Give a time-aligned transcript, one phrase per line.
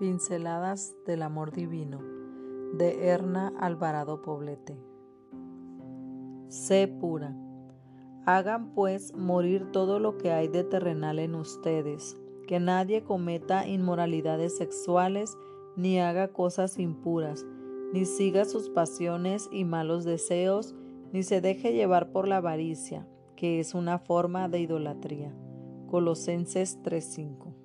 [0.00, 2.00] Pinceladas del Amor Divino
[2.72, 4.78] de Erna Alvarado Poblete.
[6.48, 7.36] Sé pura.
[8.24, 12.16] Hagan pues morir todo lo que hay de terrenal en ustedes,
[12.48, 15.36] que nadie cometa inmoralidades sexuales,
[15.76, 17.44] ni haga cosas impuras,
[17.92, 20.74] ni siga sus pasiones y malos deseos,
[21.12, 25.34] ni se deje llevar por la avaricia, que es una forma de idolatría.
[25.90, 27.59] Colosenses 3:5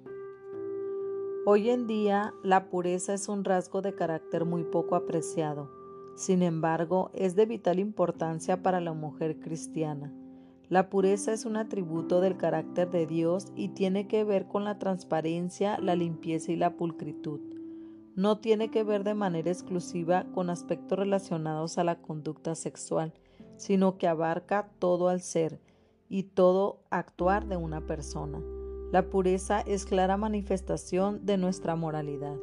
[1.48, 5.70] Hoy en día la pureza es un rasgo de carácter muy poco apreciado.
[6.16, 10.12] Sin embargo, es de vital importancia para la mujer cristiana.
[10.70, 14.80] La pureza es un atributo del carácter de Dios y tiene que ver con la
[14.80, 17.40] transparencia, la limpieza y la pulcritud.
[18.16, 23.14] No tiene que ver de manera exclusiva con aspectos relacionados a la conducta sexual,
[23.56, 25.62] sino que abarca todo al ser
[26.10, 28.42] y todo actuar de una persona.
[28.96, 32.38] La pureza es clara manifestación de nuestra moralidad.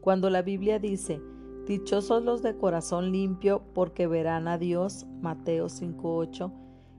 [0.00, 1.20] Cuando la Biblia dice,
[1.66, 6.52] Dichosos los de corazón limpio porque verán a Dios, Mateo 5.8,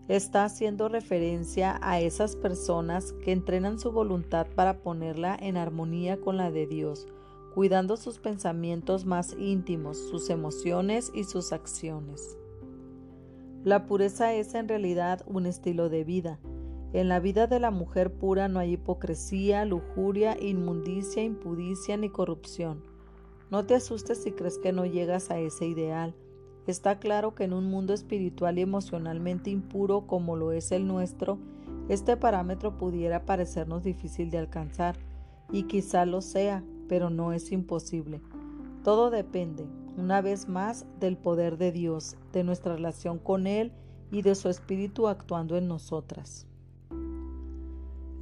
[0.10, 6.36] está haciendo referencia a esas personas que entrenan su voluntad para ponerla en armonía con
[6.36, 7.08] la de Dios,
[7.54, 12.38] cuidando sus pensamientos más íntimos, sus emociones y sus acciones.
[13.64, 16.38] La pureza es en realidad un estilo de vida,
[16.94, 22.84] en la vida de la mujer pura no hay hipocresía, lujuria, inmundicia, impudicia ni corrupción.
[23.50, 26.14] No te asustes si crees que no llegas a ese ideal.
[26.68, 31.40] Está claro que en un mundo espiritual y emocionalmente impuro como lo es el nuestro,
[31.88, 34.96] este parámetro pudiera parecernos difícil de alcanzar,
[35.52, 38.22] y quizá lo sea, pero no es imposible.
[38.84, 39.66] Todo depende,
[39.98, 43.72] una vez más, del poder de Dios, de nuestra relación con Él
[44.12, 46.48] y de su Espíritu actuando en nosotras.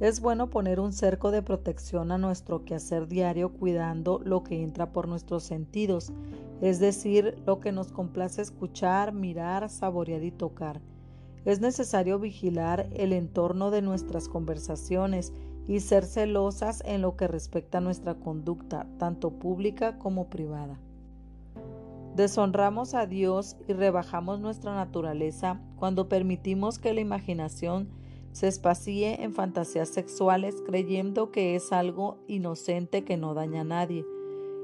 [0.00, 4.92] Es bueno poner un cerco de protección a nuestro quehacer diario cuidando lo que entra
[4.92, 6.10] por nuestros sentidos,
[6.62, 10.80] es decir, lo que nos complace escuchar, mirar, saborear y tocar.
[11.44, 15.34] Es necesario vigilar el entorno de nuestras conversaciones
[15.68, 20.80] y ser celosas en lo que respecta a nuestra conducta, tanto pública como privada.
[22.16, 27.99] Deshonramos a Dios y rebajamos nuestra naturaleza cuando permitimos que la imaginación
[28.32, 34.06] se espacíe en fantasías sexuales creyendo que es algo inocente que no daña a nadie.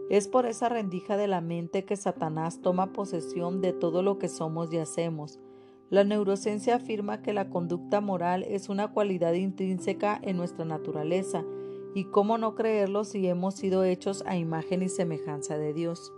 [0.09, 4.29] Es por esa rendija de la mente que Satanás toma posesión de todo lo que
[4.29, 5.41] somos y hacemos.
[5.91, 11.45] La neurociencia afirma que la conducta moral es una cualidad intrínseca en nuestra naturaleza,
[11.97, 16.13] y cómo no creerlo si hemos sido hechos a imagen y semejanza de Dios.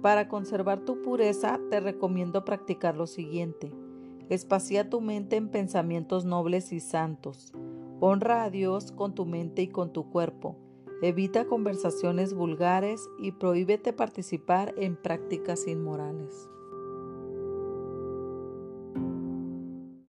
[0.00, 3.70] Para conservar tu pureza te recomiendo practicar lo siguiente.
[4.28, 7.52] Espacía tu mente en pensamientos nobles y santos.
[8.00, 10.56] Honra a Dios con tu mente y con tu cuerpo.
[11.00, 16.50] Evita conversaciones vulgares y prohíbete participar en prácticas inmorales.